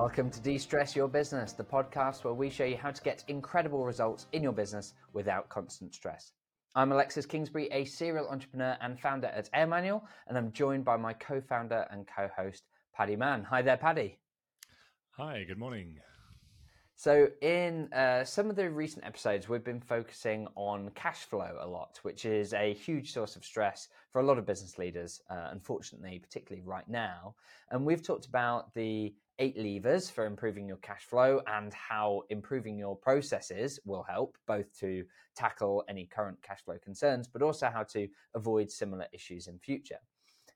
[0.00, 3.22] Welcome to De Stress Your Business, the podcast where we show you how to get
[3.28, 6.32] incredible results in your business without constant stress.
[6.74, 10.96] I'm Alexis Kingsbury, a serial entrepreneur and founder at Air Manual, and I'm joined by
[10.96, 13.44] my co founder and co host, Paddy Mann.
[13.44, 14.18] Hi there, Paddy.
[15.18, 15.98] Hi, good morning.
[16.96, 21.66] So, in uh, some of the recent episodes, we've been focusing on cash flow a
[21.66, 25.48] lot, which is a huge source of stress for a lot of business leaders, uh,
[25.50, 27.34] unfortunately, particularly right now.
[27.70, 32.78] And we've talked about the eight levers for improving your cash flow and how improving
[32.78, 35.04] your processes will help both to
[35.34, 39.98] tackle any current cash flow concerns, but also how to avoid similar issues in future.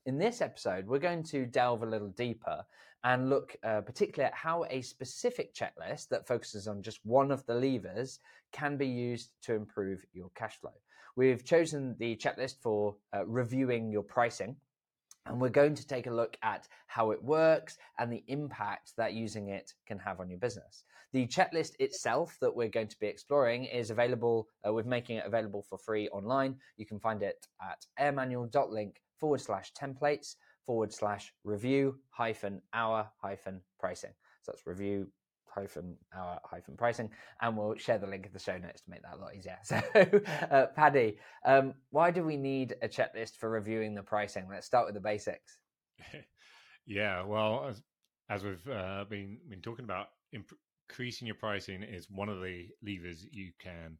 [0.06, 2.62] In this episode, we're going to delve a little deeper
[3.04, 7.44] and look uh, particularly at how a specific checklist that focuses on just one of
[7.46, 8.20] the levers
[8.52, 10.72] can be used to improve your cash flow.
[11.16, 14.56] We've chosen the checklist for uh, reviewing your pricing,
[15.26, 19.14] and we're going to take a look at how it works and the impact that
[19.14, 20.84] using it can have on your business.
[21.12, 25.26] The checklist itself that we're going to be exploring is available, uh, we're making it
[25.26, 26.56] available for free online.
[26.76, 30.34] You can find it at airmanual.link forward slash templates
[30.66, 34.12] forward slash review hyphen our hyphen pricing.
[34.42, 35.08] So that's review
[35.54, 37.10] hyphen our hyphen pricing,
[37.40, 39.58] and we'll share the link in the show notes to make that a lot easier.
[39.64, 39.80] So,
[40.50, 44.46] uh, Paddy, um, why do we need a checklist for reviewing the pricing?
[44.50, 45.58] Let's start with the basics.
[46.86, 47.82] yeah, well, as,
[48.28, 53.26] as we've uh, been been talking about, increasing your pricing is one of the levers
[53.30, 53.98] you can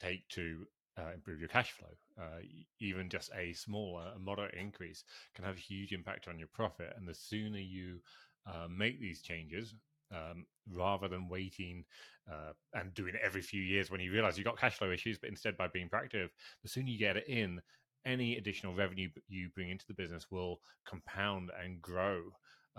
[0.00, 0.66] take to
[0.98, 1.88] uh, improve your cash flow.
[2.18, 2.40] Uh,
[2.80, 5.04] even just a small, a moderate increase
[5.34, 6.92] can have a huge impact on your profit.
[6.96, 8.00] And the sooner you
[8.46, 9.74] uh, make these changes,
[10.12, 11.84] um, rather than waiting
[12.30, 15.18] uh, and doing it every few years when you realize you've got cash flow issues,
[15.18, 16.28] but instead by being proactive,
[16.62, 17.60] the sooner you get it in,
[18.04, 22.22] any additional revenue you bring into the business will compound and grow.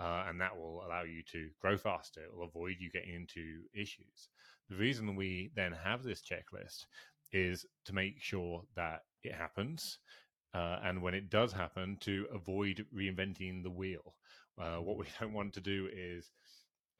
[0.00, 2.20] Uh, and that will allow you to grow faster.
[2.20, 4.28] It will avoid you getting into issues.
[4.70, 6.86] The reason we then have this checklist
[7.32, 9.98] is to make sure that it happens.
[10.54, 14.14] Uh, and when it does happen, to avoid reinventing the wheel.
[14.60, 16.30] Uh, what we don't want to do is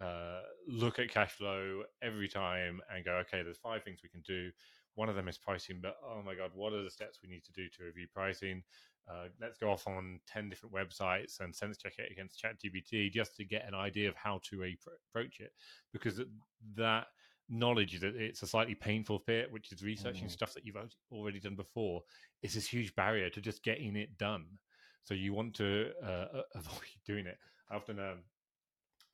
[0.01, 4.23] uh, look at cash flow every time and go, okay, there's five things we can
[4.23, 4.51] do.
[4.95, 7.45] One of them is pricing, but oh my God, what are the steps we need
[7.45, 8.63] to do to review pricing?
[9.11, 13.37] Uh, let's go off on 10 different websites and sense check it against ChatGPT just
[13.37, 14.65] to get an idea of how to
[15.11, 15.53] approach it.
[15.93, 16.21] Because
[16.77, 17.07] that
[17.49, 20.31] knowledge that it's a slightly painful bit, which is researching mm.
[20.31, 20.77] stuff that you've
[21.11, 22.03] already done before,
[22.43, 24.45] is this huge barrier to just getting it done.
[25.05, 27.39] So you want to uh, avoid doing it.
[27.71, 28.19] I often um,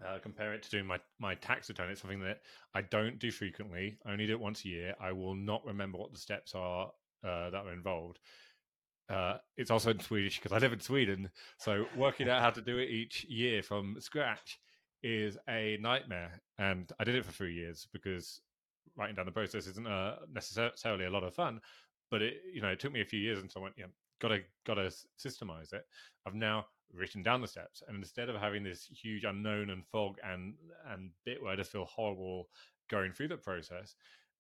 [0.05, 1.91] uh, compare it to doing my, my tax return.
[1.91, 2.41] It's something that
[2.75, 3.99] I don't do frequently.
[4.07, 4.95] I only do it once a year.
[5.01, 6.91] I will not remember what the steps are
[7.27, 8.19] uh, that are involved.
[9.09, 11.31] Uh, it's also in Swedish because I live in Sweden.
[11.59, 14.59] So working out how to do it each year from scratch
[15.03, 16.41] is a nightmare.
[16.59, 18.41] And I did it for three years because
[18.97, 21.61] writing down the process isn't uh, necessarily a lot of fun.
[22.11, 23.87] But it, you know, it took me a few years until I went, yeah,
[24.21, 25.85] gotta gotta systemize it.
[26.27, 30.17] I've now written down the steps, and instead of having this huge unknown and fog
[30.23, 30.55] and
[30.91, 32.49] and bit where I just feel horrible
[32.91, 33.97] going through the process,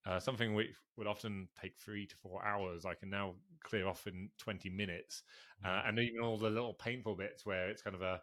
[0.06, 4.06] uh, something which would often take three to four hours, I can now clear off
[4.06, 5.22] in twenty minutes,
[5.64, 5.88] uh, mm.
[5.88, 8.20] and even all the little painful bits where it's kind of a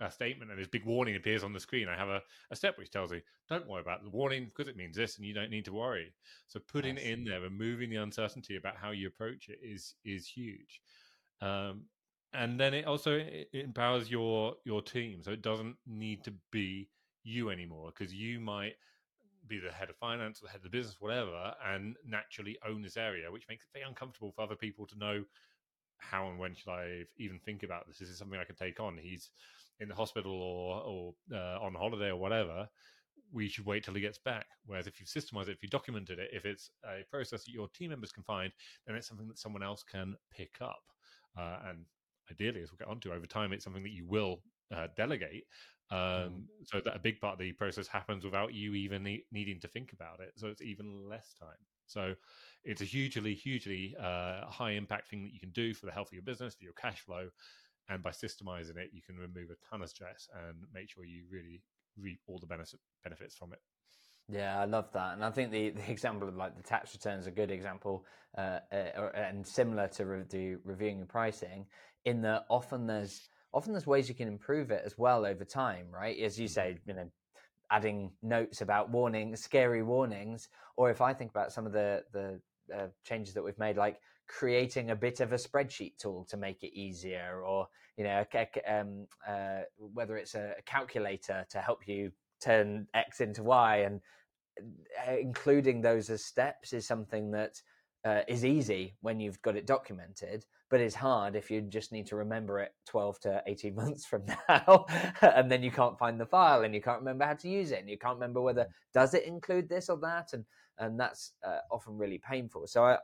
[0.00, 2.78] a statement and this big warning appears on the screen, I have a, a step
[2.78, 5.50] which tells me, don't worry about the warning because it means this and you don't
[5.50, 6.14] need to worry.
[6.48, 10.26] So putting it in there, removing the uncertainty about how you approach it is is
[10.26, 10.80] huge.
[11.42, 11.82] Um,
[12.32, 16.88] and then it also it empowers your your team so it doesn't need to be
[17.24, 18.74] you anymore because you might
[19.48, 22.82] be the head of finance or the head of the business whatever and naturally own
[22.82, 25.24] this area which makes it very uncomfortable for other people to know
[25.98, 28.78] how and when should i even think about this is this something i can take
[28.78, 29.30] on he's
[29.80, 32.68] in the hospital or or uh, on holiday or whatever
[33.32, 34.46] we should wait till he gets back.
[34.66, 37.68] Whereas if you've systemized it, if you documented it, if it's a process that your
[37.68, 38.52] team members can find,
[38.86, 40.82] then it's something that someone else can pick up.
[41.38, 41.84] Uh, and
[42.30, 44.42] ideally, as we'll get onto over time, it's something that you will
[44.74, 45.44] uh, delegate.
[45.90, 46.42] Um, mm.
[46.64, 49.68] So that a big part of the process happens without you even ne- needing to
[49.68, 50.32] think about it.
[50.36, 51.58] So it's even less time.
[51.86, 52.14] So
[52.64, 56.08] it's a hugely, hugely uh, high impact thing that you can do for the health
[56.08, 57.28] of your business, for your cash flow.
[57.88, 61.24] And by systemizing it, you can remove a ton of stress and make sure you
[61.28, 61.62] really
[61.98, 63.58] reap all the benefit, benefits from it.
[64.32, 67.18] Yeah, I love that, and I think the, the example of like the tax return
[67.18, 68.04] is a good example,
[68.38, 71.66] uh, uh, and similar to re- the reviewing your pricing,
[72.04, 75.86] in that often there's often there's ways you can improve it as well over time,
[75.92, 76.18] right?
[76.20, 76.90] As you say, mm-hmm.
[76.90, 77.10] you know,
[77.70, 82.40] adding notes about warnings, scary warnings, or if I think about some of the the
[82.74, 86.62] uh, changes that we've made, like creating a bit of a spreadsheet tool to make
[86.62, 88.24] it easier, or you know,
[88.68, 92.10] um, uh, whether it's a calculator to help you
[92.40, 94.00] turn X into Y, and
[95.06, 97.60] uh, including those as steps is something that
[98.04, 102.06] uh, is easy when you've got it documented, but it's hard if you just need
[102.06, 104.86] to remember it 12 to 18 months from now,
[105.20, 107.80] and then you can't find the file and you can't remember how to use it,
[107.80, 110.44] and you can't remember whether does it include this or that, and
[110.78, 112.66] and that's uh, often really painful.
[112.66, 112.96] So I,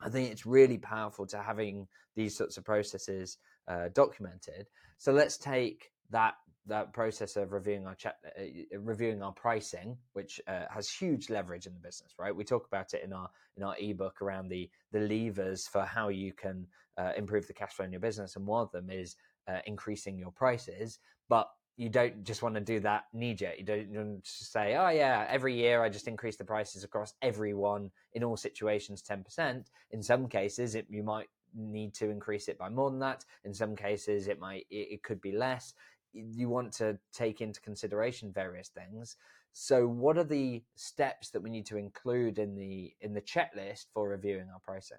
[0.00, 4.66] I think it's really powerful to having these sorts of processes uh, documented.
[4.98, 6.34] So let's take that
[6.68, 11.30] that process of reviewing our chat, uh, uh, reviewing our pricing, which uh, has huge
[11.30, 12.34] leverage in the business, right?
[12.34, 16.08] We talk about it in our in our ebook around the the levers for how
[16.08, 16.66] you can
[16.96, 19.16] uh, improve the cash flow in your business, and one of them is
[19.48, 20.98] uh, increasing your prices.
[21.28, 23.54] But you don't just want to do that knee jerk.
[23.56, 26.84] You don't, you don't just say, "Oh yeah, every year I just increase the prices
[26.84, 32.10] across everyone in all situations ten percent." In some cases, it, you might need to
[32.10, 33.24] increase it by more than that.
[33.44, 35.72] In some cases, it might it, it could be less
[36.12, 39.16] you want to take into consideration various things.
[39.52, 43.86] So, what are the steps that we need to include in the in the checklist
[43.92, 44.98] for reviewing our pricing?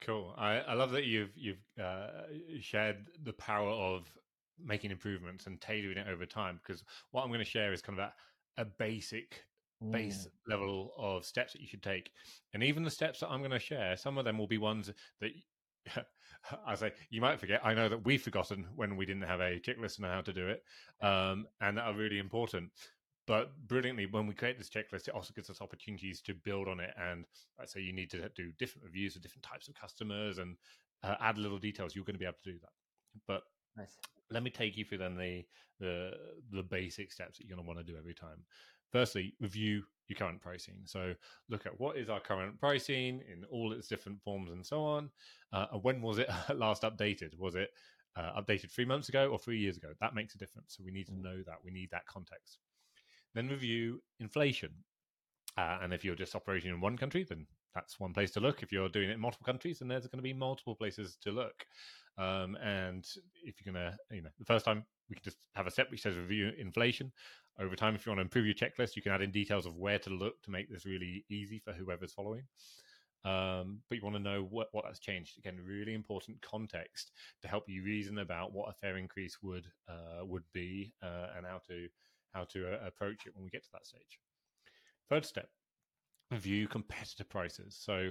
[0.00, 0.34] Cool.
[0.38, 2.08] I, I love that you've you've uh,
[2.60, 4.10] shared the power of
[4.64, 6.60] making improvements and tailoring it over time.
[6.64, 8.04] Because what I'm going to share is kind of
[8.56, 9.44] a, a basic
[9.90, 10.50] base mm.
[10.50, 12.10] level of steps that you should take,
[12.54, 14.90] and even the steps that I'm going to share, some of them will be ones
[15.20, 15.30] that
[16.66, 17.60] I say you might forget.
[17.64, 20.48] I know that we've forgotten when we didn't have a checklist on how to do
[20.48, 20.62] it,
[21.02, 22.70] um, and that are really important.
[23.26, 26.80] But brilliantly, when we create this checklist, it also gives us opportunities to build on
[26.80, 26.94] it.
[26.98, 27.26] And
[27.60, 30.56] I say you need to do different reviews of different types of customers and
[31.02, 31.94] uh, add little details.
[31.94, 32.70] You're going to be able to do that.
[33.26, 33.42] But
[33.76, 33.98] nice.
[34.30, 35.44] let me take you through then the
[35.78, 36.12] the
[36.50, 38.44] the basic steps that you're going to want to do every time
[38.92, 40.76] firstly, review your current pricing.
[40.84, 41.14] So
[41.48, 45.10] look at what is our current pricing in all its different forms and so on.
[45.52, 47.38] Uh, and when was it last updated?
[47.38, 47.70] Was it
[48.16, 49.88] uh, updated three months ago or three years ago?
[50.00, 50.74] That makes a difference.
[50.76, 51.22] So we need to mm.
[51.22, 51.56] know that.
[51.64, 52.58] We need that context.
[53.34, 54.70] Then review inflation.
[55.56, 58.62] Uh, and if you're just operating in one country, then that's one place to look.
[58.62, 61.30] If you're doing it in multiple countries, then there's going to be multiple places to
[61.30, 61.66] look.
[62.16, 63.06] Um, and
[63.44, 65.90] if you're going to, you know, the first time we can just have a step
[65.90, 67.12] which says review inflation
[67.58, 67.94] over time.
[67.94, 70.10] If you want to improve your checklist, you can add in details of where to
[70.10, 72.44] look to make this really easy for whoever's following.
[73.24, 75.38] Um, but you want to know what, what that's changed.
[75.38, 77.10] Again, really important context
[77.42, 81.44] to help you reason about what a fair increase would uh, would be uh, and
[81.44, 81.88] how to
[82.32, 84.18] how to uh, approach it when we get to that stage.
[85.08, 85.48] Third step:
[86.30, 87.76] review competitor prices.
[87.78, 88.10] So,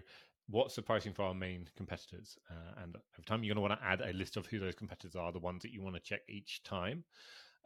[0.50, 2.38] what's the pricing for our main competitors?
[2.50, 4.76] Uh, and over time, you're going to want to add a list of who those
[4.76, 7.04] competitors are, the ones that you want to check each time.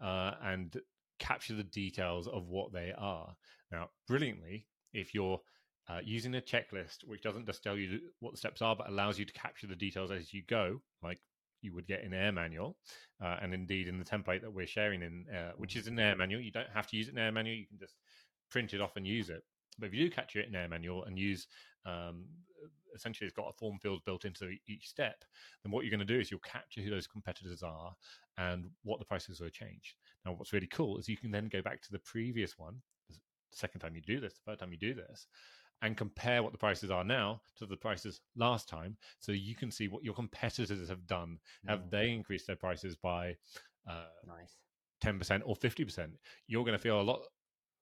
[0.01, 0.77] Uh, and
[1.21, 3.33] capture the details of what they are.
[3.71, 5.39] Now, brilliantly, if you're
[5.88, 9.18] uh, using a checklist which doesn't just tell you what the steps are, but allows
[9.18, 11.19] you to capture the details as you go, like
[11.62, 12.75] you would get in Air Manual,
[13.23, 16.15] uh, and indeed in the template that we're sharing in, uh, which is in Air
[16.15, 16.41] Manual.
[16.41, 17.95] You don't have to use it in Air Manual; you can just
[18.50, 19.44] print it off and use it.
[19.79, 21.47] But if you do capture it in Air Manual and use
[21.85, 22.25] um,
[22.95, 25.24] essentially it's got a form field built into each step,
[25.63, 27.94] then what you're going to do is you'll capture who those competitors are
[28.38, 29.95] and what the prices are changed.
[30.25, 32.75] Now, what's really cool is you can then go back to the previous one,
[33.09, 33.15] the
[33.51, 35.27] second time you do this, the third time you do this,
[35.81, 39.72] and compare what the prices are now to the prices last time, so you can
[39.72, 41.39] see what your competitors have done.
[41.67, 41.91] Have mm.
[41.91, 43.36] they increased their prices by
[43.89, 44.57] uh, nice.
[45.03, 46.10] 10% or 50%?
[46.48, 47.22] You're going to feel a lot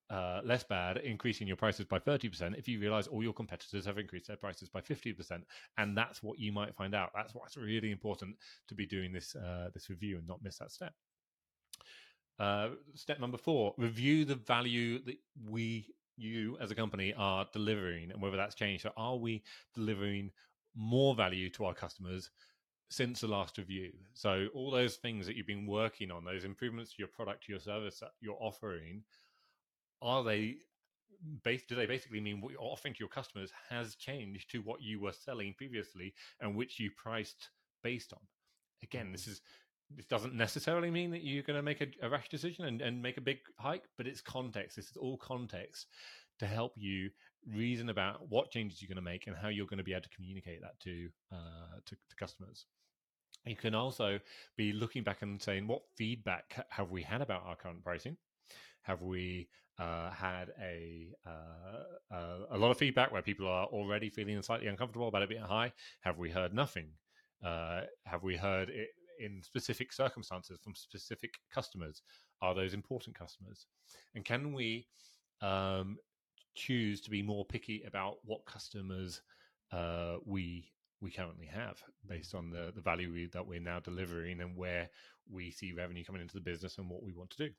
[0.09, 3.99] uh, less bad increasing your prices by 30% if you realize all your competitors have
[3.99, 5.43] increased their prices by 50%
[5.77, 8.35] and that's what you might find out that's why it's really important
[8.67, 10.93] to be doing this uh, this review and not miss that step
[12.39, 15.17] uh, step number four review the value that
[15.49, 15.85] we
[16.17, 19.41] you as a company are delivering and whether that's changed so are we
[19.73, 20.31] delivering
[20.75, 22.29] more value to our customers
[22.89, 23.91] since the last review.
[24.13, 27.51] So all those things that you've been working on, those improvements to your product, to
[27.51, 29.03] your service that you're offering,
[30.01, 30.57] are they
[31.67, 35.01] do they basically mean what you're offering to your customers has changed to what you
[35.01, 37.49] were selling previously and which you priced
[37.83, 38.19] based on
[38.83, 39.31] again this mm.
[39.31, 39.41] is
[39.95, 43.01] this doesn't necessarily mean that you're going to make a, a rash decision and, and
[43.01, 45.87] make a big hike but it's context this is all context
[46.39, 47.09] to help you
[47.53, 50.01] reason about what changes you're going to make and how you're going to be able
[50.01, 52.65] to communicate that to uh, to, to customers
[53.45, 54.19] you can also
[54.57, 58.17] be looking back and saying what feedback have we had about our current pricing
[58.83, 59.47] have we
[59.79, 64.67] uh, had a uh, uh, a lot of feedback where people are already feeling slightly
[64.67, 65.71] uncomfortable about it being high?
[66.01, 66.89] Have we heard nothing?
[67.43, 72.01] Uh, have we heard it in specific circumstances from specific customers?
[72.41, 73.67] Are those important customers?
[74.15, 74.87] And can we
[75.41, 75.97] um,
[76.55, 79.21] choose to be more picky about what customers
[79.71, 80.71] uh, we
[81.01, 84.89] we currently have based on the the value we, that we're now delivering and where
[85.31, 87.53] we see revenue coming into the business and what we want to do?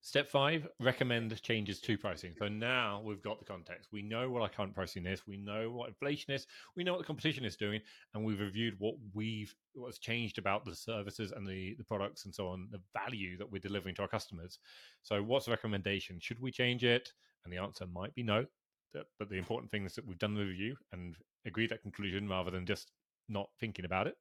[0.00, 2.32] Step five, recommend changes to pricing.
[2.38, 3.88] So now we've got the context.
[3.92, 5.26] We know what our current pricing is.
[5.26, 6.46] We know what inflation is.
[6.76, 7.80] We know what the competition is doing,
[8.14, 12.34] and we've reviewed what we've what's changed about the services and the the products and
[12.34, 14.60] so on, the value that we're delivering to our customers.
[15.02, 16.18] So, what's the recommendation?
[16.20, 17.12] Should we change it?
[17.44, 18.46] And the answer might be no.
[18.92, 21.14] But the important thing is that we've done the review and
[21.44, 22.92] agreed that conclusion rather than just
[23.28, 24.16] not thinking about it.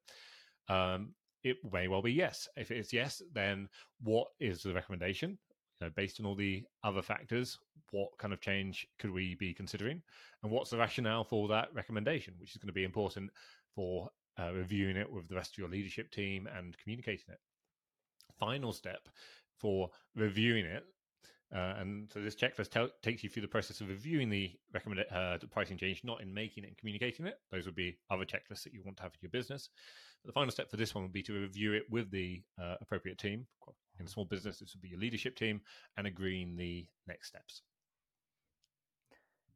[0.70, 2.48] Um, it may well be yes.
[2.58, 3.70] If it's yes, then
[4.02, 5.38] what is the recommendation?
[5.80, 7.58] You know, based on all the other factors,
[7.92, 10.02] what kind of change could we be considering,
[10.44, 13.32] and what's the rationale for that recommendation, which is going to be important
[13.76, 17.40] for uh, reviewing it with the rest of your leadership team and communicating it.
[18.40, 19.08] Final step
[19.56, 20.84] for reviewing it
[21.56, 25.38] uh, and so this checklist takes you through the process of reviewing the recommended uh,
[25.50, 27.40] pricing change, not in making it and communicating it.
[27.52, 29.70] Those would be other checklists that you want to have in your business.
[30.24, 32.76] But the final step for this one would be to review it with the uh,
[32.82, 33.48] appropriate team.
[34.00, 35.62] In a small business, this would be your leadership team
[35.98, 37.62] and agreeing the next steps.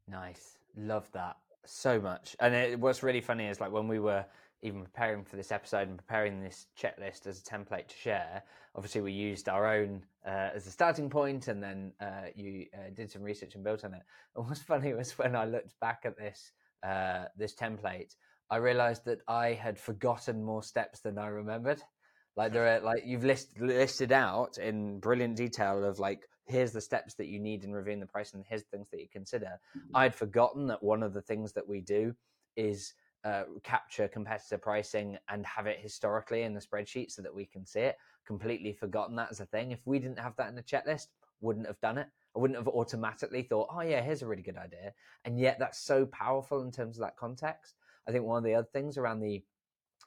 [0.08, 0.58] Nice.
[0.76, 2.36] Love that so much.
[2.40, 4.26] And it, what's really funny is like when we were
[4.64, 8.44] even preparing for this episode and preparing this checklist as a template to share,
[8.76, 12.90] obviously we used our own uh, as a starting point, and then uh, you uh,
[12.94, 14.04] did some research and built on it.
[14.36, 16.52] And what's funny was when I looked back at this
[16.84, 18.16] uh, this template,
[18.50, 21.82] I realised that I had forgotten more steps than I remembered.
[22.36, 26.82] Like there are like you've list, listed out in brilliant detail of like here's the
[26.82, 29.60] steps that you need in reviewing the price and here's things that you consider.
[29.94, 32.16] I'd forgotten that one of the things that we do
[32.56, 37.46] is uh, capture competitor pricing and have it historically in the spreadsheet so that we
[37.46, 37.98] can see it.
[38.26, 39.72] Completely forgotten that as a thing.
[39.72, 41.08] If we didn't have that in the checklist,
[41.42, 42.08] wouldn't have done it.
[42.36, 44.94] I wouldn't have automatically thought, oh yeah, here's a really good idea.
[45.26, 47.76] And yet that's so powerful in terms of that context.
[48.08, 49.44] I think one of the other things around the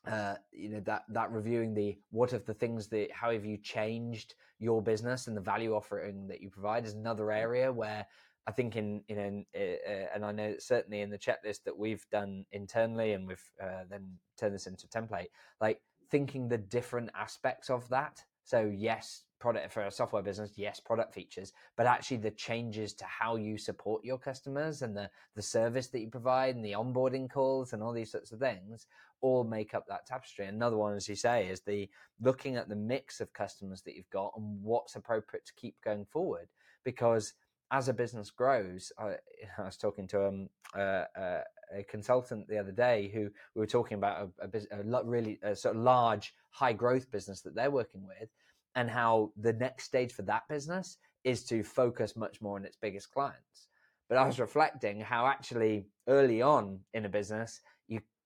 [0.07, 3.57] uh, you know that that reviewing the what of the things that how have you
[3.57, 8.07] changed your business and the value offering that you provide is another area where
[8.47, 12.05] I think in in uh, uh, and I know certainly in the checklist that we've
[12.11, 15.29] done internally, and we've uh, then turned this into a template.
[15.61, 15.81] Like
[16.11, 18.23] thinking the different aspects of that.
[18.45, 23.07] So yes, product for a software business, yes, product features, but actually the changes to
[23.07, 27.31] how you support your customers and the the service that you provide and the onboarding
[27.31, 28.87] calls and all these sorts of things
[29.25, 30.45] all make up that tapestry.
[30.45, 31.89] Another one, as you say, is the
[32.21, 36.05] looking at the mix of customers that you've got and what's appropriate to keep going
[36.05, 36.47] forward
[36.85, 37.33] because
[37.71, 39.15] as a business grows, I,
[39.59, 41.41] I was talking to um, uh, uh,
[41.75, 45.57] a consultant the other day who we were talking about a, a, a really a
[45.57, 48.29] sort of large, high growth business that they're working with,
[48.75, 52.77] and how the next stage for that business is to focus much more on its
[52.77, 53.69] biggest clients.
[54.11, 57.63] But I was reflecting how actually early on in a business,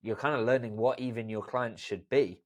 [0.03, 2.41] you're kind of learning what even your clients should be.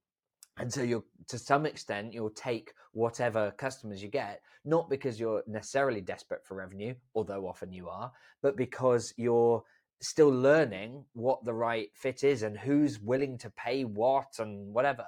[0.58, 5.42] And so you're to some extent you'll take whatever customers you get not because you're
[5.46, 9.64] necessarily desperate for revenue although often you are but because you're
[10.02, 15.06] still learning what the right fit is and who's willing to pay what and whatever.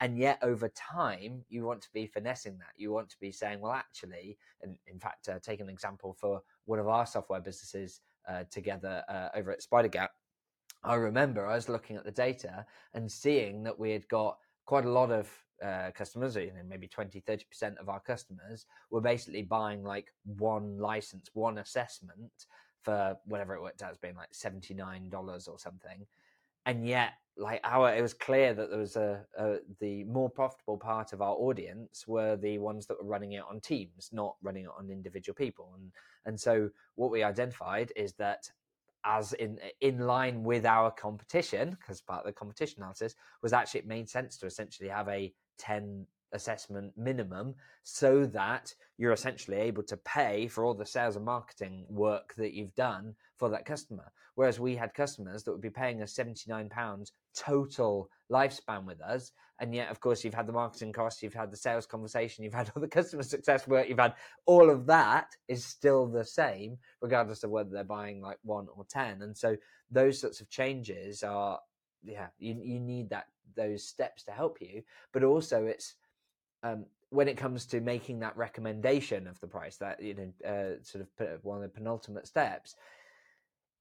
[0.00, 2.70] And yet over time you want to be finessing that.
[2.76, 6.42] You want to be saying well actually and in fact uh, take an example for
[6.64, 10.08] one of our software businesses uh, together uh, over at spidergap
[10.86, 12.64] i remember i was looking at the data
[12.94, 15.30] and seeing that we had got quite a lot of
[15.64, 20.78] uh, customers, you know, maybe 20, 30% of our customers were basically buying like one
[20.78, 22.46] license, one assessment
[22.82, 26.06] for whatever it worked out as being like $79 or something.
[26.66, 30.78] And yet, like our, it was clear that there was a, a, the more profitable
[30.78, 34.64] part of our audience were the ones that were running it on teams, not running
[34.64, 35.72] it on individual people.
[35.78, 35.92] And
[36.24, 38.50] and so what we identified is that
[39.06, 43.80] as in in line with our competition, because part of the competition analysis was actually
[43.80, 49.82] it made sense to essentially have a 10 assessment minimum so that you're essentially able
[49.84, 54.12] to pay for all the sales and marketing work that you've done for that customer.
[54.34, 59.32] Whereas we had customers that would be paying us £79 total lifespan with us.
[59.58, 62.52] And yet, of course, you've had the marketing costs, you've had the sales conversation, you've
[62.52, 64.14] had all the customer success work, you've had
[64.44, 68.84] all of that is still the same, regardless of whether they're buying like one or
[68.84, 69.22] 10.
[69.22, 69.56] And so
[69.90, 71.58] those sorts of changes are,
[72.02, 73.26] yeah, you, you need that,
[73.56, 74.82] those steps to help you.
[75.12, 75.94] But also, it's,
[76.62, 80.82] um, when it comes to making that recommendation of the price, that you know, uh,
[80.82, 82.74] sort of one of the penultimate steps,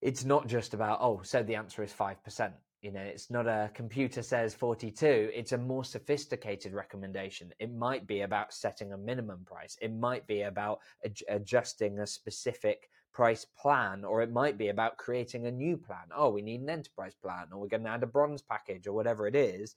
[0.01, 2.53] it's not just about oh, so the answer is five percent.
[2.85, 5.31] You know, it's not a computer says 42.
[5.33, 7.51] It's a more sophisticated recommendation.
[7.57, 9.75] It might be about setting a minimum price.
[9.81, 14.97] It might be about ad- adjusting a specific price plan, or it might be about
[14.97, 16.09] creating a new plan.
[16.15, 18.93] Oh, we need an enterprise plan, or we're going to add a bronze package, or
[18.93, 19.75] whatever it is,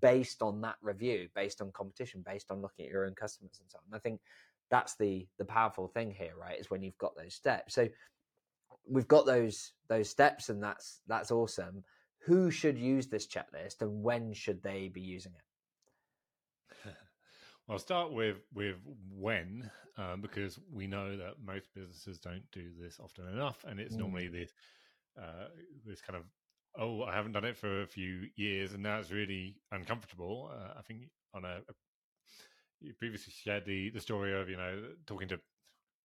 [0.00, 3.70] based on that review, based on competition, based on looking at your own customers and
[3.70, 3.94] so on.
[3.94, 4.18] I think
[4.70, 6.58] that's the the powerful thing here, right?
[6.58, 7.74] Is when you've got those steps.
[7.74, 7.86] So
[8.88, 11.84] we've got those those steps, and that's that's awesome.
[12.26, 16.94] Who should use this checklist, and when should they be using it?
[17.68, 18.76] I'll start with with
[19.10, 23.96] when, um, because we know that most businesses don't do this often enough, and it's
[23.96, 24.00] mm.
[24.00, 24.52] normally this
[25.20, 25.48] uh,
[25.86, 26.24] this kind of
[26.78, 30.50] oh, I haven't done it for a few years, and now it's really uncomfortable.
[30.52, 31.74] Uh, I think on a, a,
[32.80, 35.40] you previously shared the the story of you know talking to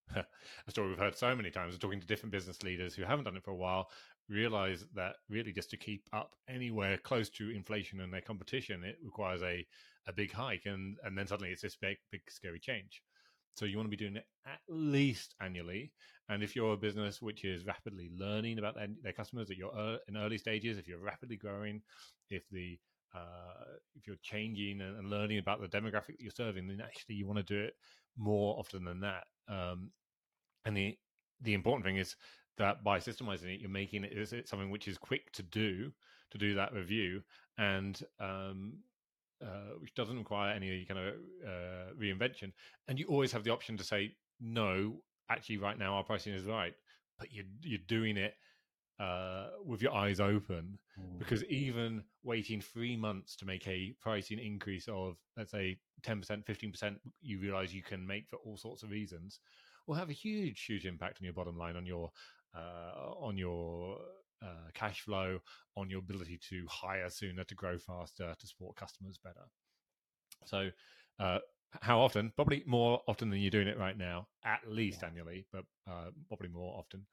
[0.16, 3.36] a story we've heard so many times, talking to different business leaders who haven't done
[3.36, 3.90] it for a while,
[4.30, 8.98] realize that really just to keep up anywhere close to inflation and their competition, it
[9.04, 9.66] requires a
[10.08, 13.02] a big hike, and and then suddenly it's this big big scary change.
[13.56, 15.94] So you want to be doing it at least annually.
[16.28, 20.00] And if you're a business which is rapidly learning about their, their customers, that you're
[20.10, 21.82] in early stages, if you're rapidly growing,
[22.30, 22.78] if the
[23.16, 27.26] uh, if you're changing and, learning about the demographic that you're serving, then actually you
[27.26, 27.76] want to do it
[28.18, 29.24] more often than that.
[29.48, 29.92] Um,
[30.66, 30.98] and the
[31.42, 32.16] the important thing is
[32.58, 35.92] that by systemizing it, you're making it is it something which is quick to do
[36.32, 37.22] to do that review
[37.58, 38.74] and um,
[39.44, 41.14] uh, which doesn't require any kind of
[41.46, 42.52] uh, reinvention.
[42.88, 46.46] And you always have the option to say, no, actually, right now our pricing is
[46.46, 46.74] right,
[47.20, 48.36] but you're you're doing it
[49.00, 51.20] uh, with your eyes open mm.
[51.20, 56.96] because even waiting three months to make a pricing increase of let's say 10% 15%
[57.22, 59.42] you realize you can make for all sorts of reasons
[59.86, 62.10] will have a huge huge impact on your bottom line on your
[63.20, 63.98] on your
[64.42, 65.40] uh, cash flow,
[65.76, 69.46] on your ability to hire sooner, to grow faster, to support customers better.
[70.46, 70.70] So,
[71.20, 71.40] uh,
[71.82, 72.32] how often?
[72.36, 75.10] Probably more often than you're doing it right now, at least yeah.
[75.10, 77.06] annually, but uh, probably more often.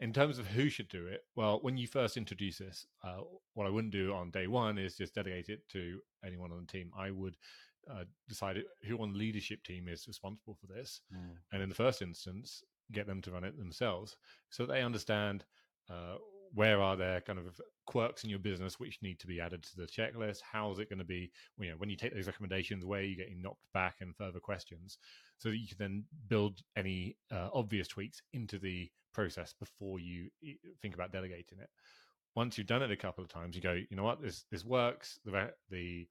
[0.00, 3.18] In terms of who should do it, well, when you first introduce this, uh,
[3.54, 6.72] what I wouldn't do on day one is just delegate it to anyone on the
[6.72, 6.90] team.
[6.96, 7.36] I would
[7.90, 11.36] uh, decide who on the leadership team is responsible for this, mm.
[11.52, 14.16] and in the first instance, get them to run it themselves
[14.50, 15.44] so they understand
[15.90, 16.16] uh,
[16.54, 19.76] where are there kind of quirks in your business which need to be added to
[19.76, 20.40] the checklist?
[20.40, 23.04] How is it going to be you know when you take those recommendations where are
[23.04, 24.98] you getting knocked back and further questions?
[25.38, 30.28] So that you can then build any uh, obvious tweaks into the process before you
[30.82, 31.68] think about delegating it.
[32.34, 34.22] Once you've done it a couple of times you go you know what?
[34.22, 35.18] This this works.
[35.24, 36.06] The the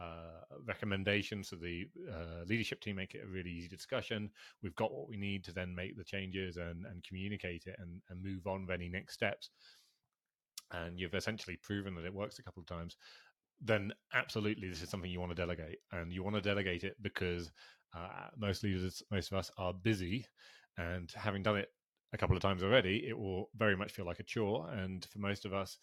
[0.00, 4.30] uh, recommendations to the uh, leadership team make it a really easy discussion.
[4.62, 8.00] We've got what we need to then make the changes and, and communicate it and,
[8.08, 9.50] and move on with any next steps.
[10.70, 12.96] And you've essentially proven that it works a couple of times.
[13.60, 16.96] Then absolutely, this is something you want to delegate, and you want to delegate it
[17.02, 17.52] because
[17.94, 20.26] uh, most leaders, most of us, are busy,
[20.78, 21.68] and having done it
[22.12, 24.68] a couple of times already, it will very much feel like a chore.
[24.70, 25.78] And for most of us,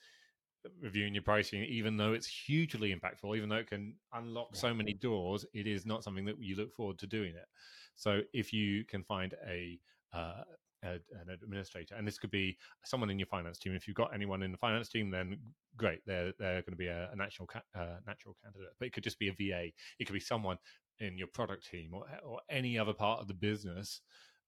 [0.81, 4.93] reviewing your pricing, even though it's hugely impactful, even though it can unlock so many
[4.93, 7.47] doors, it is not something that you look forward to doing it.
[7.95, 9.79] So if you can find a,
[10.13, 10.43] uh,
[10.83, 13.73] a an administrator, and this could be someone in your finance team.
[13.73, 15.37] If you've got anyone in the finance team, then
[15.75, 18.73] great, they're they're going to be a, a natural ca- uh, natural candidate.
[18.79, 19.71] But it could just be a VA.
[19.99, 20.57] It could be someone
[20.99, 24.01] in your product team or or any other part of the business.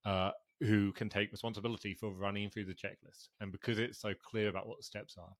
[0.04, 0.30] Uh,
[0.62, 3.28] who can take responsibility for running through the checklist.
[3.40, 5.34] And because it's so clear about what the steps are,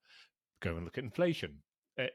[0.63, 1.59] go and look at inflation.
[1.97, 2.13] It,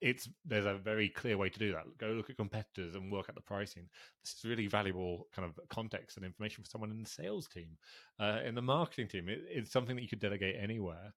[0.00, 1.84] it's there's a very clear way to do that.
[1.98, 3.88] Go look at competitors and work out the pricing.
[4.22, 7.78] This is really valuable kind of context and information for someone in the sales team,
[8.20, 9.28] uh, in the marketing team.
[9.28, 11.14] It, it's something that you could delegate anywhere,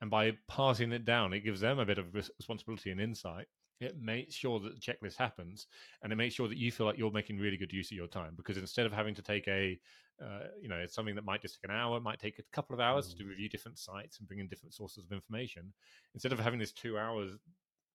[0.00, 3.46] and by passing it down, it gives them a bit of responsibility and insight.
[3.80, 5.66] It makes sure that the checklist happens,
[6.02, 8.06] and it makes sure that you feel like you're making really good use of your
[8.06, 8.32] time.
[8.36, 9.78] Because instead of having to take a
[10.22, 12.42] uh, you know, it's something that might just take an hour, it might take a
[12.52, 13.18] couple of hours mm.
[13.18, 15.72] to review different sites and bring in different sources of information.
[16.14, 17.32] Instead of having this two hours,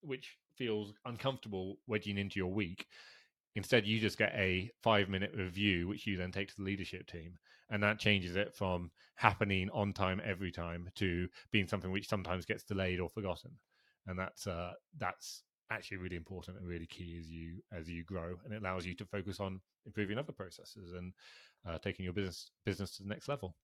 [0.02, 2.88] which feels uncomfortable wedging into your week,
[3.56, 7.08] instead you just get a five minute review, which you then take to the leadership
[7.08, 7.38] team.
[7.70, 12.46] And that changes it from happening on time every time to being something which sometimes
[12.46, 13.52] gets delayed or forgotten.
[14.08, 18.36] And that's, uh, that's actually really important and really key as you as you grow
[18.44, 21.14] and it allows you to focus on improving other processes and
[21.68, 23.56] uh, taking your business business to the next level.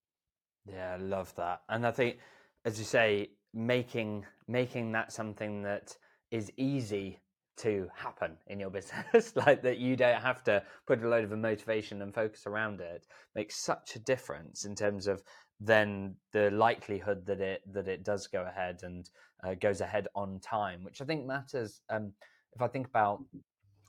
[0.65, 2.17] Yeah, I love that, and I think,
[2.65, 5.95] as you say, making making that something that
[6.31, 7.19] is easy
[7.57, 11.37] to happen in your business, like that you don't have to put a load of
[11.37, 15.23] motivation and focus around it, makes such a difference in terms of
[15.59, 19.09] then the likelihood that it that it does go ahead and
[19.43, 21.81] uh, goes ahead on time, which I think matters.
[21.89, 22.13] Um,
[22.53, 23.23] if I think about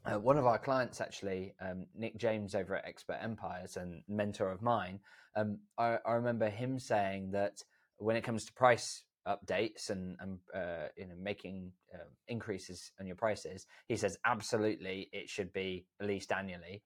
[0.05, 4.51] uh, one of our clients, actually, um, Nick James over at Expert Empires and mentor
[4.51, 5.01] of mine,
[5.37, 7.63] um, I, I, remember him saying that
[7.99, 13.07] when it comes to price updates and, and uh, you know making uh, increases on
[13.07, 16.83] your prices, he says absolutely it should be at least annually.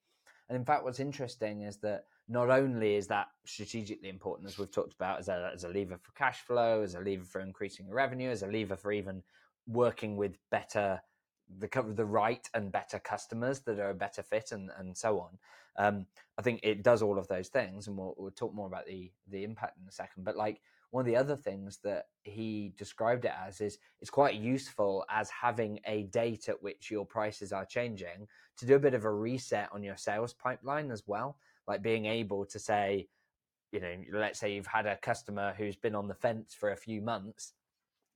[0.48, 4.70] And in fact, what's interesting is that not only is that strategically important, as we've
[4.70, 7.88] talked about, as a, as a lever for cash flow, as a lever for increasing
[7.88, 9.22] revenue, as a lever for even
[9.66, 11.00] working with better
[11.58, 15.38] the the right and better customers that are a better fit and, and so on.
[15.76, 16.06] Um,
[16.38, 19.10] I think it does all of those things, and we'll, we'll talk more about the
[19.28, 20.24] the impact in a second.
[20.24, 20.60] But like
[20.92, 25.30] one of the other things that he described it as is it's quite useful as
[25.30, 28.28] having a date at which your prices are changing
[28.58, 31.38] to do a bit of a reset on your sales pipeline as well.
[31.66, 33.08] Like being able to say,
[33.72, 36.76] you know, let's say you've had a customer who's been on the fence for a
[36.76, 37.54] few months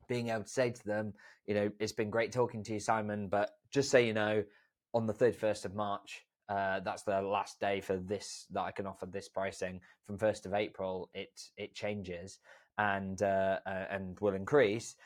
[0.06, 1.14] being able to say to them,
[1.46, 4.44] you know, it's been great talking to you, Simon, but just so you know,
[4.92, 8.86] on the 31st of March, uh, that's the last day for this that I can
[8.86, 9.80] offer this pricing.
[10.06, 12.38] From 1st of April, it it changes
[12.78, 14.96] and uh, uh, and will increase.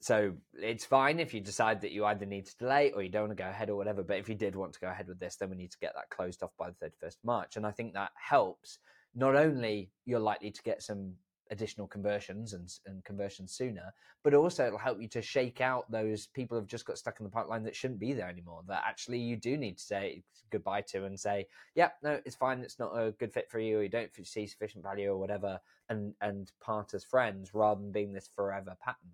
[0.00, 3.26] So it's fine if you decide that you either need to delay or you don't
[3.28, 4.04] want to go ahead or whatever.
[4.04, 5.94] But if you did want to go ahead with this, then we need to get
[5.96, 7.56] that closed off by the 31st of March.
[7.56, 8.78] And I think that helps.
[9.14, 11.14] Not only you're likely to get some
[11.50, 13.92] additional conversions and, and conversions sooner,
[14.24, 17.24] but also it'll help you to shake out those people who've just got stuck in
[17.24, 18.62] the pipeline that shouldn't be there anymore.
[18.66, 22.60] That actually you do need to say goodbye to and say, yeah, no, it's fine.
[22.60, 23.78] It's not a good fit for you.
[23.78, 27.92] Or you don't see sufficient value or whatever, and and part as friends rather than
[27.92, 29.10] being this forever pattern.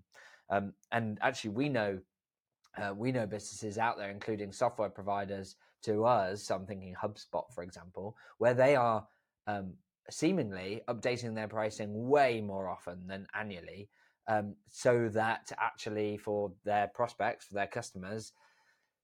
[0.51, 1.99] Um, and actually, we know
[2.77, 6.43] uh, we know businesses out there, including software providers to us.
[6.43, 9.07] So I'm thinking HubSpot, for example, where they are
[9.47, 9.75] um,
[10.11, 13.89] seemingly updating their pricing way more often than annually,
[14.29, 18.33] um, so that actually for their prospects, for their customers,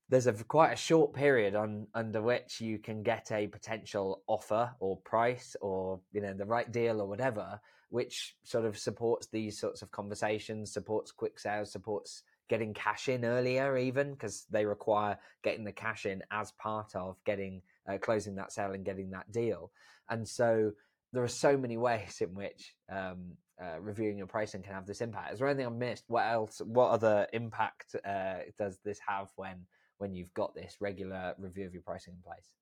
[0.08, 4.70] there's a quite a short period on under which you can get a potential offer
[4.80, 7.60] or price or you know the right deal or whatever,
[7.90, 13.24] which sort of supports these sorts of conversations, supports quick sales, supports getting cash in
[13.24, 18.34] earlier even because they require getting the cash in as part of getting uh, closing
[18.34, 19.70] that sale and getting that deal.
[20.08, 20.72] And so
[21.12, 25.01] there are so many ways in which um, uh, reviewing your pricing can have this
[25.01, 25.33] impact.
[25.33, 26.05] Is there anything I've missed?
[26.07, 26.61] What else?
[26.64, 29.66] What other impact uh, does this have when
[29.99, 32.55] when you've got this regular review of your pricing in place?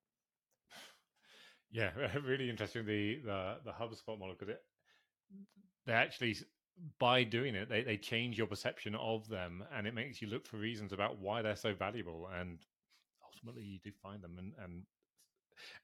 [1.71, 1.91] Yeah,
[2.27, 4.63] really interesting the the, the HubSpot model because it
[5.87, 6.37] they actually
[6.99, 10.47] by doing it they, they change your perception of them and it makes you look
[10.47, 12.59] for reasons about why they're so valuable and
[13.25, 14.83] ultimately you do find them and, and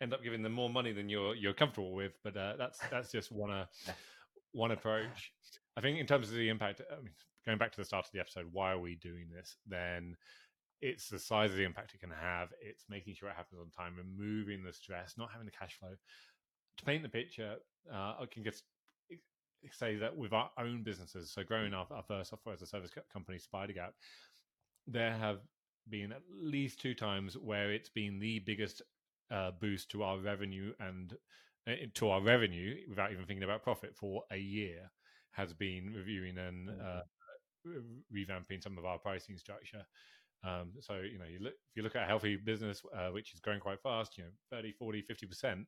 [0.01, 2.13] end up giving them more money than you're you're comfortable with.
[2.23, 3.67] But uh, that's that's just one uh,
[4.53, 5.33] one approach.
[5.77, 7.11] I think in terms of the impact, I mean,
[7.45, 9.57] going back to the start of the episode, why are we doing this?
[9.67, 10.17] Then
[10.81, 12.49] it's the size of the impact it can have.
[12.61, 15.91] It's making sure it happens on time, removing the stress, not having the cash flow.
[16.79, 17.57] To paint the picture,
[17.93, 18.65] uh, I can just
[19.73, 22.91] say that with our own businesses, so growing our, our first software as a service
[23.13, 23.93] company, SpiderGap,
[24.87, 25.39] there have
[25.89, 28.83] been at least two times where it's been the biggest
[29.35, 31.15] uh, boost to our revenue and
[31.69, 34.91] uh, to our revenue without even thinking about profit for a year
[35.33, 37.01] has been reviewing and uh,
[38.15, 39.85] revamping some of our pricing structure.
[40.47, 43.35] Um, so, you know, you look, if you look at a healthy business, uh, which
[43.35, 45.65] is growing quite fast, you know, 30, 40, 50%,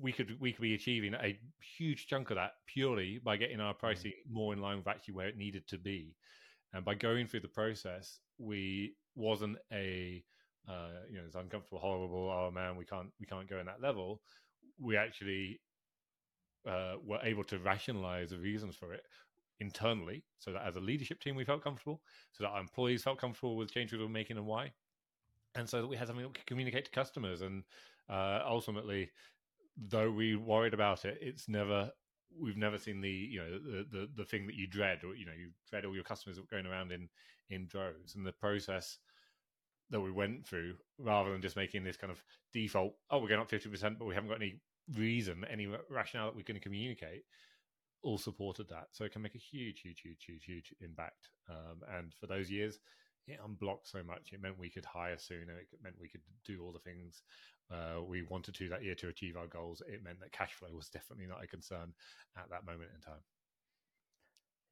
[0.00, 1.38] we could, we could be achieving a
[1.76, 5.28] huge chunk of that purely by getting our pricing more in line with actually where
[5.28, 6.14] it needed to be.
[6.72, 10.24] And by going through the process, we wasn't a,
[10.68, 12.30] uh, you know, it's uncomfortable, horrible.
[12.30, 14.20] Oh man, we can't we can't go in that level.
[14.78, 15.60] We actually
[16.68, 19.02] uh, were able to rationalize the reasons for it
[19.60, 22.02] internally, so that as a leadership team we felt comfortable,
[22.32, 24.72] so that our employees felt comfortable with changes we were making and why,
[25.54, 27.42] and so that we had something we could communicate to customers.
[27.42, 27.62] And
[28.08, 29.10] uh, ultimately,
[29.76, 31.90] though we worried about it, it's never
[32.38, 35.24] we've never seen the you know the, the the thing that you dread or you
[35.24, 37.08] know you dread all your customers going around in
[37.50, 38.98] in droves and the process
[39.90, 42.22] that we went through rather than just making this kind of
[42.52, 44.60] default oh we're going up 50% but we haven't got any
[44.96, 47.22] reason any rationale that going to communicate
[48.06, 48.86] all supported that.
[48.92, 51.28] So it can make a huge huge huge huge huge impact.
[51.50, 52.78] Um, and for those years
[53.26, 54.30] it unblocked so much.
[54.32, 55.58] It meant we could hire sooner.
[55.58, 57.22] It meant we could do all the things
[57.72, 59.82] uh, we wanted to that year to achieve our goals.
[59.88, 61.92] It meant that cash flow was definitely not a concern
[62.36, 63.22] at that moment in time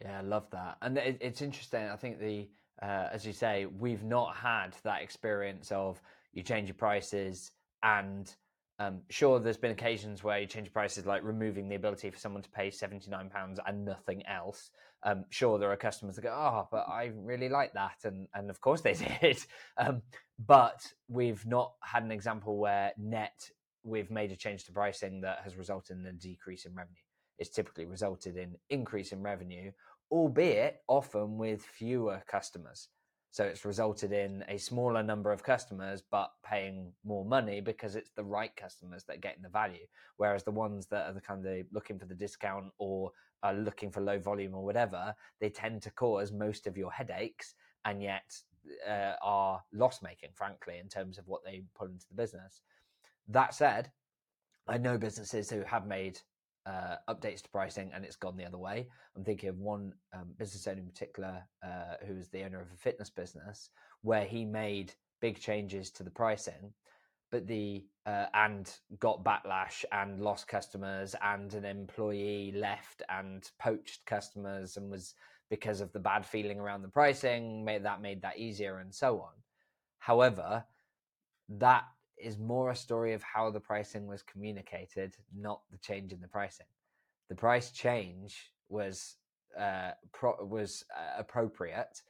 [0.01, 2.49] yeah i love that and it, it's interesting i think the
[2.83, 6.01] uh, as you say, we've not had that experience of
[6.33, 7.53] you change your prices
[7.83, 8.35] and
[8.81, 12.43] um, sure, there's been occasions where you change prices, like removing the ability for someone
[12.43, 14.71] to pay £79 and nothing else.
[15.05, 17.99] Um, sure, there are customers that go, oh, but I really like that.
[18.03, 19.39] And, and of course they did.
[19.79, 20.03] Um,
[20.45, 23.49] but we've not had an example where net
[23.85, 26.97] we've made a change to pricing that has resulted in a decrease in revenue.
[27.39, 29.73] It's typically resulted in increase in revenue
[30.11, 32.89] albeit often with fewer customers.
[33.31, 38.11] So it's resulted in a smaller number of customers, but paying more money because it's
[38.11, 39.87] the right customers that are getting the value.
[40.19, 43.11] Whereas the ones that are the kind of looking for the discount or
[43.43, 47.55] are looking for low volume or whatever, they tend to cause most of your headaches
[47.85, 48.37] and yet
[48.89, 52.61] uh, are loss making, frankly, in terms of what they put into the business.
[53.27, 53.91] That said,
[54.69, 56.21] I know businesses who have made
[56.67, 58.89] uh, updates to pricing and it's gone the other way.
[59.17, 62.69] I'm thinking of one um, business owner in particular uh, who was the owner of
[62.73, 63.71] a fitness business
[64.03, 66.73] where he made big changes to the pricing,
[67.31, 74.05] but the uh, and got backlash and lost customers and an employee left and poached
[74.07, 75.15] customers and was
[75.51, 79.21] because of the bad feeling around the pricing made that made that easier and so
[79.21, 79.33] on.
[79.99, 80.65] However,
[81.49, 81.85] that
[82.25, 86.29] is more a story of how the pricing was communicated, not the change in the
[86.29, 86.67] pricing.
[87.29, 89.17] The price change was
[89.59, 92.03] uh, pro- was uh, appropriate,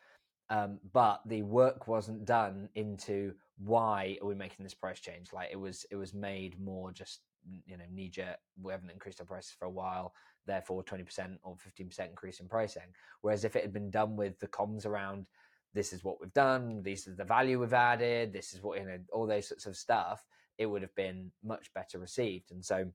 [0.50, 5.32] um, but the work wasn't done into why are we making this price change.
[5.32, 7.20] Like it was, it was made more just
[7.66, 8.38] you know knee jerk.
[8.62, 10.14] We haven't increased our prices for a while,
[10.46, 12.94] therefore twenty percent or fifteen percent increase in pricing.
[13.20, 15.26] Whereas if it had been done with the comms around
[15.74, 18.86] this is what we've done, this is the value we've added, this is what, you
[18.86, 20.24] know, all those sorts of stuff,
[20.56, 22.52] it would have been much better received.
[22.52, 22.86] And so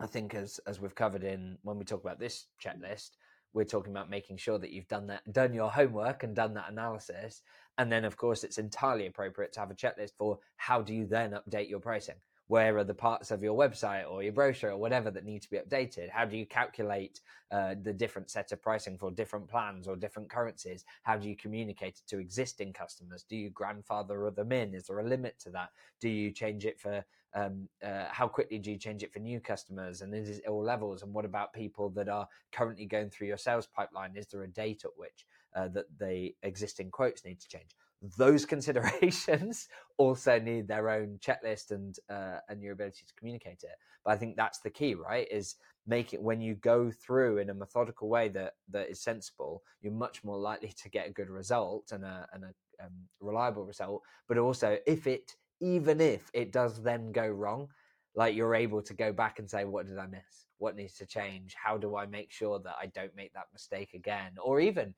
[0.00, 3.10] I think as as we've covered in when we talk about this checklist,
[3.52, 6.70] we're talking about making sure that you've done that, done your homework and done that
[6.70, 7.42] analysis.
[7.78, 11.06] And then of course it's entirely appropriate to have a checklist for how do you
[11.06, 12.16] then update your pricing?
[12.48, 15.50] Where are the parts of your website or your brochure or whatever that need to
[15.50, 16.10] be updated?
[16.10, 20.30] How do you calculate uh, the different set of pricing for different plans or different
[20.30, 20.84] currencies?
[21.02, 23.22] How do you communicate it to existing customers?
[23.22, 24.74] Do you grandfather them in?
[24.74, 25.70] Is there a limit to that?
[26.00, 29.40] Do you change it for um, uh, how quickly do you change it for new
[29.40, 30.00] customers?
[30.00, 31.02] And is it all levels?
[31.02, 34.16] And what about people that are currently going through your sales pipeline?
[34.16, 37.76] Is there a date at which uh, that the existing quotes need to change?
[38.16, 43.76] Those considerations also need their own checklist and uh, and your ability to communicate it.
[44.04, 45.26] But I think that's the key, right?
[45.30, 45.56] Is
[45.86, 49.92] make it when you go through in a methodical way that that is sensible, you're
[49.92, 54.02] much more likely to get a good result and a and a um, reliable result.
[54.28, 57.68] But also, if it even if it does then go wrong,
[58.14, 60.46] like you're able to go back and say, what did I miss?
[60.58, 61.54] What needs to change?
[61.54, 64.32] How do I make sure that I don't make that mistake again?
[64.42, 64.94] Or even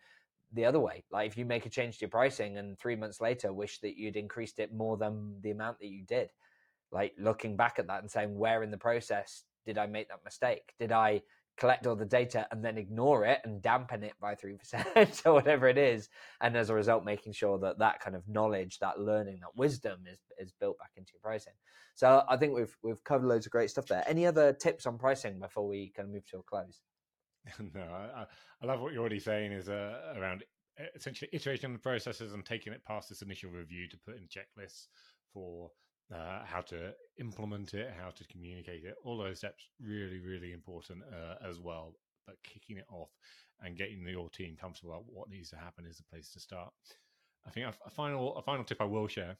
[0.52, 1.04] the other way.
[1.10, 3.96] Like if you make a change to your pricing and three months later wish that
[3.96, 6.30] you'd increased it more than the amount that you did,
[6.92, 10.24] like looking back at that and saying, where in the process did I make that
[10.24, 10.74] mistake?
[10.78, 11.22] Did I
[11.56, 15.68] collect all the data and then ignore it and dampen it by 3% or whatever
[15.68, 16.08] it is?
[16.40, 20.00] And as a result, making sure that that kind of knowledge, that learning, that wisdom
[20.10, 21.52] is, is built back into your pricing.
[21.94, 24.02] So I think we've, we've covered loads of great stuff there.
[24.06, 26.80] Any other tips on pricing before we kind of move to a close?
[27.74, 28.26] no, I,
[28.62, 30.44] I, love what you're already saying is uh, around
[30.94, 34.86] essentially iterating the processes and taking it past this initial review to put in checklists
[35.32, 35.70] for
[36.14, 38.94] uh, how to implement it, how to communicate it.
[39.04, 41.94] All those steps really, really important uh, as well.
[42.26, 43.10] But kicking it off
[43.62, 46.72] and getting your team comfortable about what needs to happen is the place to start.
[47.46, 49.36] I think a, final a final tip I will share.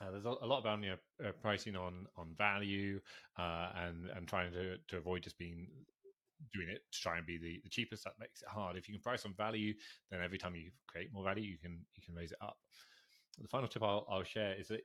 [0.00, 3.00] Uh, there's a, a, lot about you know, uh, pricing on on value
[3.38, 5.68] uh, and and trying to to avoid just being
[6.52, 8.04] doing it to try and be the, the cheapest.
[8.04, 8.76] That makes it hard.
[8.76, 9.74] If you can price on value,
[10.10, 12.56] then every time you create more value, you can you can raise it up.
[13.40, 14.82] The final tip I'll, I'll share is that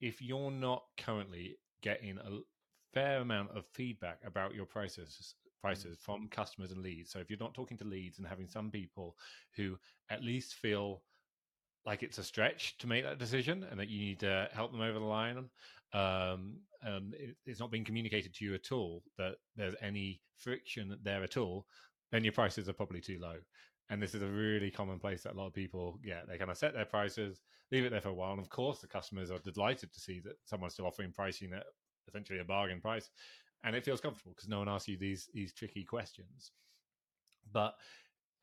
[0.00, 2.38] if you're not currently getting a
[2.94, 6.00] fair amount of feedback about your prices prices mm.
[6.00, 7.10] from customers and leads.
[7.10, 9.16] So if you're not talking to leads and having some people
[9.56, 9.76] who
[10.10, 11.02] at least feel
[11.86, 14.80] like it's a stretch to make that decision and that you need to help them
[14.80, 15.48] over the line
[15.92, 20.96] um, and it, it's not being communicated to you at all that there's any friction
[21.02, 21.66] there at all,
[22.12, 23.36] then your prices are probably too low.
[23.90, 26.28] And this is a really common place that a lot of people get.
[26.28, 27.40] They kind of set their prices,
[27.72, 28.30] leave it there for a while.
[28.30, 31.64] And of course, the customers are delighted to see that someone's still offering pricing at
[32.08, 33.10] essentially a bargain price.
[33.64, 36.52] And it feels comfortable because no one asks you these, these tricky questions.
[37.52, 37.74] But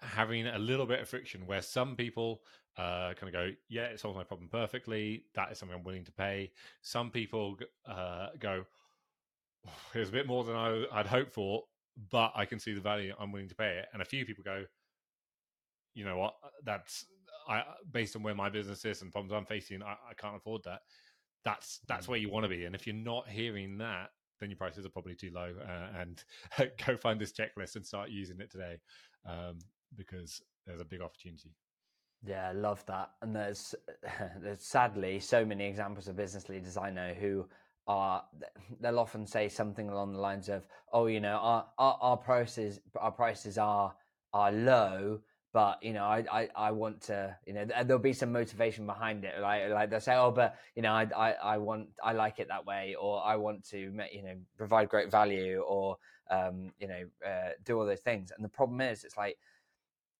[0.01, 2.41] having a little bit of friction where some people
[2.77, 5.23] uh, kind of go, yeah, it solves my problem perfectly.
[5.33, 6.51] That is something I'm willing to pay.
[6.81, 7.57] Some people
[7.87, 8.65] uh, go,
[9.93, 11.63] here's a bit more than I, would hoped for,
[12.11, 13.13] but I can see the value.
[13.19, 13.87] I'm willing to pay it.
[13.93, 14.65] And a few people go,
[15.95, 16.35] you know what?
[16.63, 17.05] That's
[17.49, 19.81] I based on where my business is and problems I'm facing.
[19.81, 20.81] I, I can't afford that.
[21.43, 22.09] That's that's mm.
[22.09, 22.65] where you want to be.
[22.65, 25.53] And if you're not hearing that, then your prices are probably too low.
[25.59, 26.23] Uh, and
[26.85, 28.77] go find this checklist and start using it today.
[29.25, 29.57] Um,
[29.95, 31.51] because there's a big opportunity.
[32.25, 33.11] Yeah, I love that.
[33.21, 33.75] And there's
[34.41, 37.47] there's sadly so many examples of business leaders I know who
[37.87, 38.23] are
[38.81, 42.79] they'll often say something along the lines of, "Oh, you know, our our, our prices
[42.99, 43.95] our prices are
[44.33, 45.21] are low,
[45.53, 49.23] but you know, I, I, I want to, you know, there'll be some motivation behind
[49.23, 49.39] it.
[49.41, 52.49] Like, like they'll say, oh, but you know, I, I, I want, I like it
[52.49, 55.97] that way, or I want to, you know, provide great value, or
[56.29, 58.31] um, you know, uh, do all those things.
[58.35, 59.37] And the problem is, it's like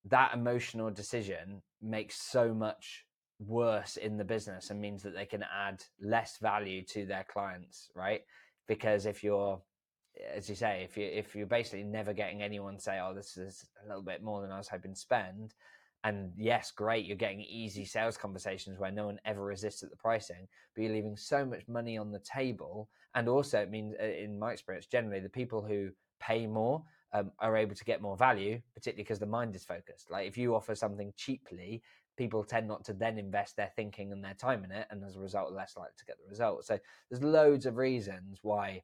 [0.10, 3.06] that emotional decision makes so much
[3.40, 7.90] worse in the business and means that they can add less value to their clients,
[7.96, 8.22] right?
[8.68, 9.62] Because if you're
[10.34, 13.68] as you say, if you if you're basically never getting anyone say, "Oh, this is
[13.84, 15.54] a little bit more than I was hoping to spend,"
[16.04, 19.96] and yes, great, you're getting easy sales conversations where no one ever resists at the
[19.98, 24.06] pricing, but you're leaving so much money on the table, and also it means, uh,
[24.06, 25.90] in my experience, generally the people who
[26.20, 30.12] pay more um, are able to get more value, particularly because the mind is focused.
[30.12, 31.82] Like if you offer something cheaply,
[32.18, 35.16] people tend not to then invest their thinking and their time in it, and as
[35.16, 36.66] a result, less likely to get the result.
[36.66, 38.84] So there's loads of reasons why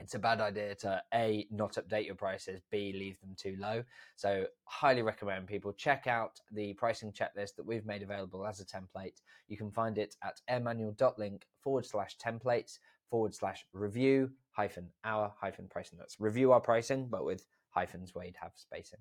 [0.00, 3.82] it's a bad idea to a not update your prices b leave them too low
[4.16, 8.64] so highly recommend people check out the pricing checklist that we've made available as a
[8.64, 12.78] template you can find it at airmanual.link forward slash templates
[13.10, 15.98] forward slash review hyphen our hyphen pricing.
[15.98, 19.00] That's review our pricing but with hyphens where you'd have spacing.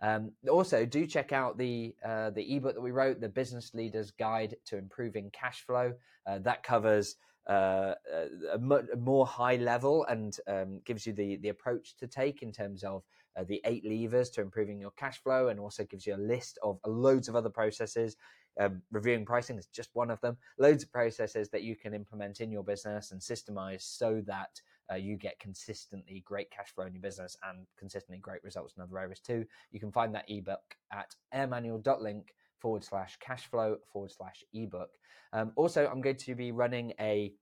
[0.00, 4.12] Um, also do check out the uh, the ebook that we wrote the business leaders
[4.12, 5.92] guide to improving cash flow.
[6.26, 7.16] Uh, that covers
[7.48, 12.42] uh, a, a, more high level and um, gives you the the approach to take
[12.42, 13.02] in terms of
[13.36, 16.58] uh, the eight levers to improving your cash flow, and also gives you a list
[16.62, 18.16] of loads of other processes.
[18.58, 20.36] Um, reviewing pricing is just one of them.
[20.58, 24.96] Loads of processes that you can implement in your business and systemize so that uh,
[24.96, 28.98] you get consistently great cash flow in your business and consistently great results in other
[28.98, 29.44] areas too.
[29.70, 34.90] You can find that ebook at airmanual.link forward slash cash flow forward slash ebook.
[35.32, 37.32] Um, also, I'm going to be running a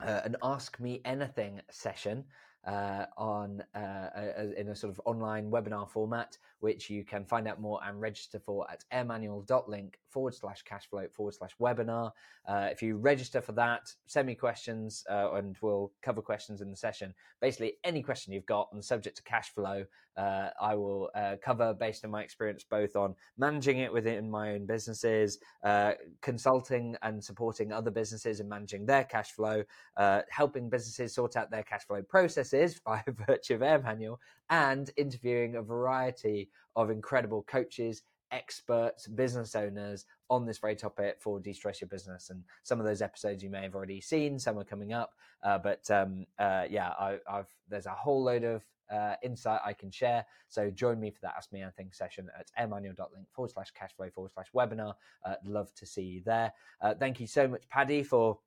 [0.00, 2.24] uh, an Ask Me Anything session
[2.66, 7.48] uh, on uh, a, in a sort of online webinar format, which you can find
[7.48, 12.12] out more and register for at airmanual.link forward slash cashflow forward slash webinar.
[12.46, 16.70] Uh, if you register for that, send me questions uh, and we'll cover questions in
[16.70, 17.14] the session.
[17.40, 19.84] Basically, any question you've got on the subject to cash flow,
[20.16, 24.52] uh, I will uh, cover based on my experience both on managing it within my
[24.52, 25.92] own businesses, uh,
[26.22, 29.62] consulting and supporting other businesses in managing their cash flow,
[29.96, 34.90] uh, helping businesses sort out their cash flow processes by virtue of Air Manual, and
[34.96, 41.80] interviewing a variety of incredible coaches, experts, business owners on this very topic for de-stress
[41.80, 42.30] your business.
[42.30, 45.14] And some of those episodes you may have already seen, some are coming up.
[45.42, 49.72] Uh, but um, uh, yeah, I, have there's a whole load of uh, insight I
[49.72, 50.24] can share.
[50.48, 54.32] So join me for that Ask Me Anything session at airmanual.link forward slash cashflow forward
[54.32, 54.94] slash webinar.
[55.24, 56.52] Uh, love to see you there.
[56.80, 58.38] Uh, thank you so much, Paddy, for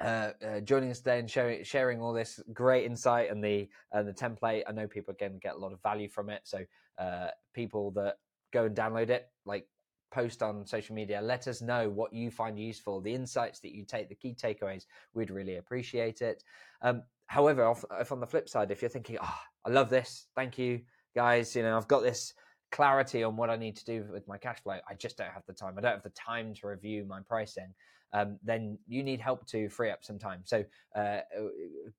[0.00, 4.02] uh, uh, joining us today and sharing sharing all this great insight and the uh,
[4.02, 4.62] the template.
[4.66, 6.40] I know people again get a lot of value from it.
[6.44, 6.64] So
[6.98, 8.16] uh, people that
[8.54, 9.66] go and download it, like
[10.12, 13.84] post on social media, let us know what you find useful, the insights that you
[13.84, 14.84] take, the key takeaways.
[15.12, 16.42] We'd really appreciate it.
[16.80, 20.28] Um, however, if, if on the flip side, if you're thinking, oh, I love this,
[20.36, 20.80] thank you
[21.14, 22.32] guys, you know, I've got this
[22.70, 24.78] clarity on what I need to do with my cash flow.
[24.88, 25.74] I just don't have the time.
[25.76, 27.74] I don't have the time to review my pricing
[28.14, 30.40] um, then you need help to free up some time.
[30.44, 30.64] So,
[30.96, 31.20] uh, uh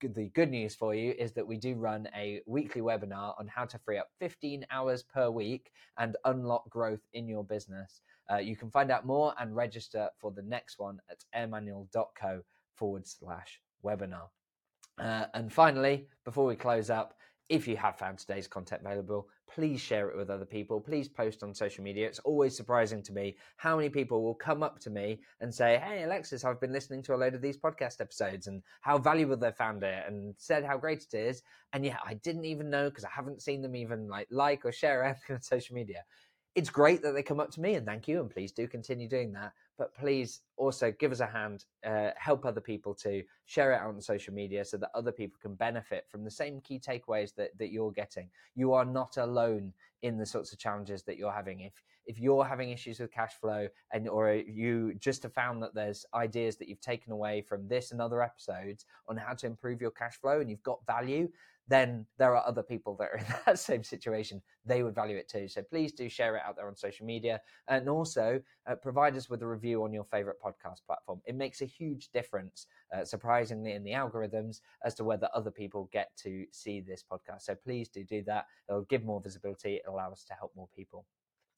[0.01, 3.65] the good news for you is that we do run a weekly webinar on how
[3.65, 8.01] to free up 15 hours per week and unlock growth in your business.
[8.32, 12.41] Uh, you can find out more and register for the next one at airmanual.co
[12.73, 14.30] forward slash webinar.
[14.97, 17.15] Uh, and finally, before we close up,
[17.49, 20.81] if you have found today's content valuable, please share it with other people.
[20.81, 22.05] Please post on social media.
[22.05, 25.81] It's always surprising to me how many people will come up to me and say,
[25.81, 29.37] Hey, Alexis, I've been listening to a load of these podcast episodes and how valuable
[29.37, 31.41] they found it and said how great it is.
[31.71, 34.73] And yeah, I didn't even know because I haven't seen them even like like or
[34.73, 36.03] share anything on social media
[36.55, 39.09] it's great that they come up to me and thank you and please do continue
[39.09, 43.73] doing that but please also give us a hand uh, help other people to share
[43.73, 46.79] it out on social media so that other people can benefit from the same key
[46.79, 48.29] takeaways that, that you're getting.
[48.56, 51.62] You are not alone in the sorts of challenges that you're having.
[51.62, 51.73] If
[52.06, 56.06] if you're having issues with cash flow and or you just have found that there's
[56.13, 59.91] ideas that you've taken away from this and other episodes on how to improve your
[59.91, 61.27] cash flow and you've got value
[61.67, 64.41] then there are other people that are in that same situation.
[64.65, 65.47] They would value it too.
[65.47, 69.29] So please do share it out there on social media and also uh, provide us
[69.29, 71.21] with a review on your favorite podcast platform.
[71.25, 75.89] It makes a huge difference, uh, surprisingly, in the algorithms as to whether other people
[75.91, 77.43] get to see this podcast.
[77.43, 78.45] So please do do that.
[78.69, 81.05] It'll give more visibility, it'll allow us to help more people.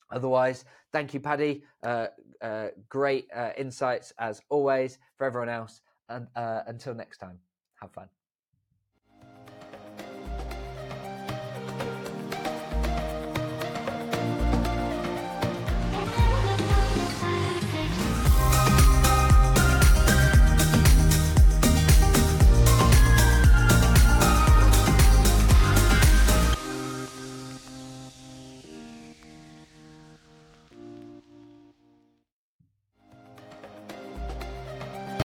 [0.09, 1.63] Otherwise, thank you, Paddy.
[1.83, 2.07] Uh,
[2.41, 5.81] uh great uh, insights as always for everyone else.
[6.07, 7.39] And uh, until next time,
[7.81, 8.07] have fun.